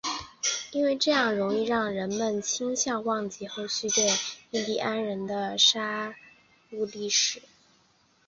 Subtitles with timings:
[0.71, 4.07] 因为这样容易让人们倾向忘记后续对
[4.49, 6.15] 印第安人的杀
[6.71, 7.39] 戮历史。